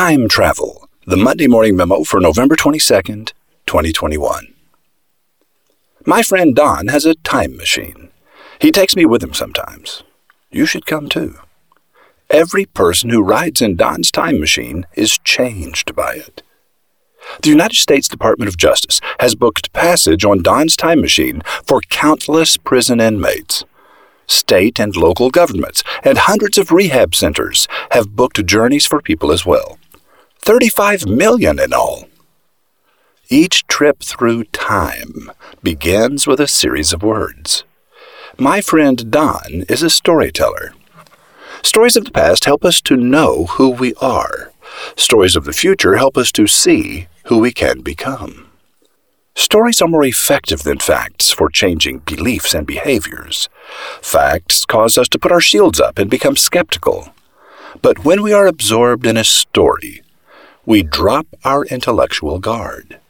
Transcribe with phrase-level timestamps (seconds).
[0.00, 3.34] Time Travel, the Monday Morning Memo for November 22nd,
[3.66, 4.54] 2021.
[6.06, 8.08] My friend Don has a time machine.
[8.62, 10.02] He takes me with him sometimes.
[10.50, 11.34] You should come too.
[12.30, 16.42] Every person who rides in Don's time machine is changed by it.
[17.42, 22.56] The United States Department of Justice has booked passage on Don's time machine for countless
[22.56, 23.66] prison inmates.
[24.26, 29.44] State and local governments and hundreds of rehab centers have booked journeys for people as
[29.44, 29.76] well.
[30.42, 32.08] 35 million in all.
[33.28, 35.30] Each trip through time
[35.62, 37.64] begins with a series of words.
[38.38, 40.72] My friend Don is a storyteller.
[41.62, 44.50] Stories of the past help us to know who we are.
[44.96, 48.50] Stories of the future help us to see who we can become.
[49.36, 53.50] Stories are more effective than facts for changing beliefs and behaviors.
[54.00, 57.10] Facts cause us to put our shields up and become skeptical.
[57.82, 60.02] But when we are absorbed in a story,
[60.70, 63.00] we drop our intellectual guard.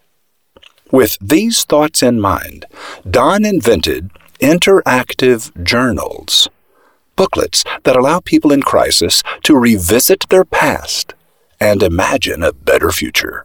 [0.90, 2.64] With these thoughts in mind,
[3.08, 4.08] Don invented
[4.38, 6.48] interactive journals,
[7.16, 11.12] booklets that allow people in crisis to revisit their past
[11.60, 13.44] and imagine a better future.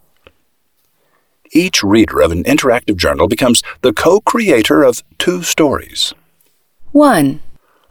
[1.51, 6.13] Each reader of an interactive journal becomes the co creator of two stories
[6.93, 7.41] 1.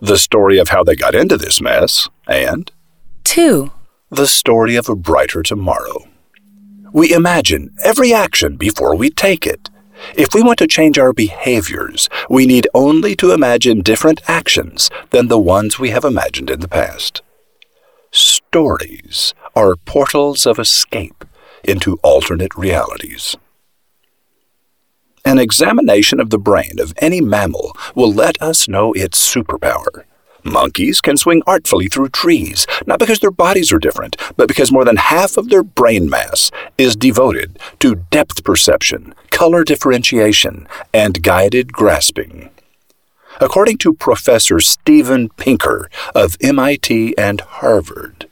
[0.01, 2.73] the story of how they got into this mess, and
[3.25, 3.71] 2.
[4.11, 5.99] the story of a brighter tomorrow.
[6.95, 9.69] We imagine every action before we take it.
[10.17, 15.27] If we want to change our behaviors, we need only to imagine different actions than
[15.27, 17.21] the ones we have imagined in the past.
[18.13, 21.25] Stories are portals of escape
[21.65, 23.35] into alternate realities.
[25.25, 30.05] An examination of the brain of any mammal will let us know its superpower.
[30.45, 34.85] Monkeys can swing artfully through trees, not because their bodies are different, but because more
[34.85, 41.73] than half of their brain mass is devoted to depth perception, color differentiation, and guided
[41.73, 42.51] grasping.
[43.41, 48.29] According to Professor Steven Pinker of MIT and Harvard,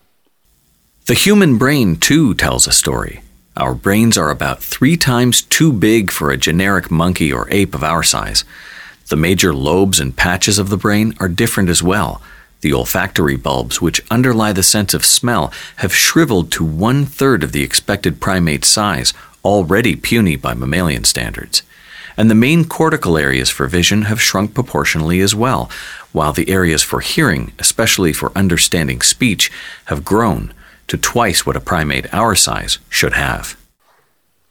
[1.06, 3.22] The human brain, too, tells a story.
[3.56, 7.82] Our brains are about three times too big for a generic monkey or ape of
[7.82, 8.44] our size.
[9.12, 12.22] The major lobes and patches of the brain are different as well.
[12.62, 17.52] The olfactory bulbs, which underlie the sense of smell, have shriveled to one third of
[17.52, 19.12] the expected primate size,
[19.44, 21.62] already puny by mammalian standards.
[22.16, 25.70] And the main cortical areas for vision have shrunk proportionally as well,
[26.12, 29.52] while the areas for hearing, especially for understanding speech,
[29.84, 30.54] have grown
[30.88, 33.61] to twice what a primate our size should have.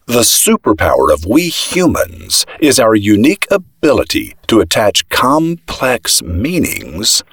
[0.07, 7.23] The superpower of we humans is our unique ability to attach complex meanings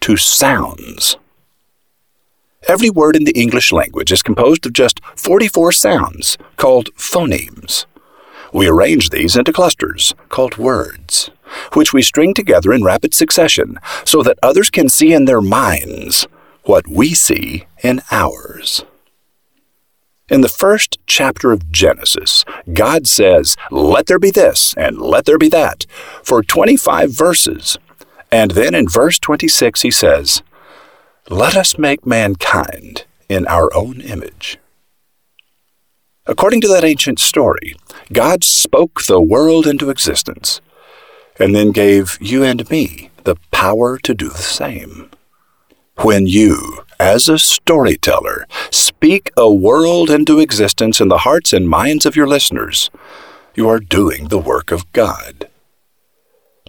[0.00, 1.16] to sounds.
[2.68, 7.86] Every word in the English language is composed of just 44 sounds, called phonemes.
[8.52, 11.30] We arrange these into clusters, called words,
[11.72, 16.26] which we string together in rapid succession so that others can see in their minds
[16.64, 18.84] what we see in ours.
[20.30, 25.38] In the first chapter of Genesis, God says, Let there be this and let there
[25.38, 25.86] be that,
[26.22, 27.76] for 25 verses.
[28.30, 30.42] And then in verse 26, he says,
[31.28, 34.58] Let us make mankind in our own image.
[36.26, 37.74] According to that ancient story,
[38.12, 40.60] God spoke the world into existence
[41.40, 45.10] and then gave you and me the power to do the same.
[45.96, 52.04] When you, as a storyteller, speak a world into existence in the hearts and minds
[52.04, 52.90] of your listeners,
[53.54, 55.48] you are doing the work of God.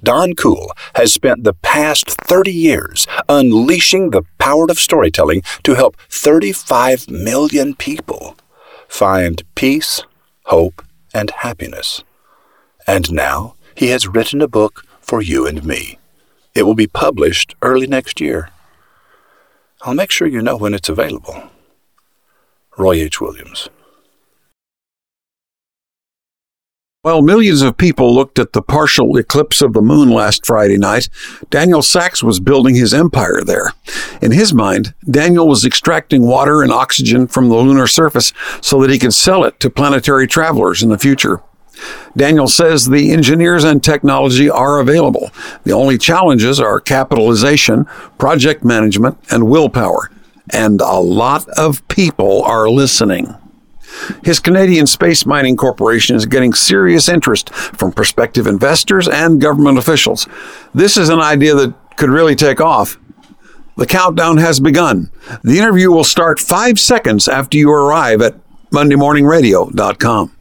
[0.02, 5.98] Don Cool has spent the past 30 years unleashing the power of storytelling to help
[6.10, 8.38] 35 million people
[8.88, 10.02] find peace,
[10.46, 10.82] hope,
[11.14, 12.06] and happiness.
[12.88, 16.00] And now he has written a book for you and me.
[16.56, 18.50] It will be published early next year.
[19.84, 21.50] I'll make sure you know when it's available.
[22.78, 23.20] Roy H.
[23.20, 23.70] Williams.
[27.04, 31.10] While millions of people looked at the partial eclipse of the moon last Friday night,
[31.50, 33.74] Daniel Sax was building his empire there.
[34.22, 38.92] In his mind, Daniel was extracting water and oxygen from the lunar surface so that
[38.92, 41.42] he could sell it to planetary travelers in the future.
[42.16, 45.32] Daniel says the engineers and technology are available.
[45.64, 47.86] The only challenges are capitalization,
[48.18, 50.12] project management, and willpower.
[50.52, 53.36] And a lot of people are listening.
[54.24, 60.28] His Canadian Space Mining Corporation is getting serious interest from prospective investors and government officials.
[60.74, 62.98] This is an idea that could really take off.
[63.78, 65.12] The countdown has begun.
[65.44, 68.36] The interview will start five seconds after you arrive at
[68.72, 70.38] MondayMorningRadio.com.